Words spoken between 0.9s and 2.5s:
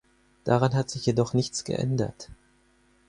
jedoch nichts geändert.